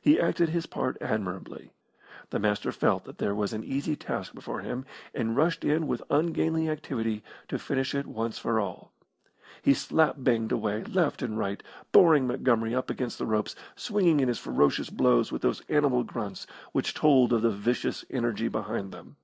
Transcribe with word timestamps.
He 0.00 0.18
acted 0.18 0.48
his 0.48 0.66
part 0.66 0.96
admirably. 1.00 1.72
The 2.30 2.40
Master 2.40 2.72
felt 2.72 3.04
that 3.04 3.18
there 3.18 3.36
was 3.36 3.52
an 3.52 3.62
easy 3.62 3.94
task 3.94 4.34
before 4.34 4.62
him, 4.62 4.84
and 5.14 5.36
rushed 5.36 5.62
in 5.64 5.86
with 5.86 6.02
ungainly 6.10 6.68
activity 6.68 7.22
to 7.46 7.56
finish 7.56 7.94
it 7.94 8.08
once 8.08 8.36
for 8.36 8.58
all. 8.58 8.90
He 9.62 9.72
slap 9.72 10.16
banged 10.18 10.50
away 10.50 10.82
left 10.82 11.22
and 11.22 11.38
right, 11.38 11.62
boring 11.92 12.26
Montgomery 12.26 12.74
up 12.74 12.90
against 12.90 13.18
the 13.20 13.26
ropes, 13.26 13.54
swinging 13.76 14.18
in 14.18 14.26
his 14.26 14.40
ferocious 14.40 14.90
blows 14.90 15.30
with 15.30 15.42
those 15.42 15.60
animal 15.68 16.02
grunts 16.02 16.48
which 16.72 16.92
told 16.92 17.32
of 17.32 17.42
the 17.42 17.50
vicious 17.52 18.04
energy 18.10 18.48
behind 18.48 18.90
them. 18.90 19.14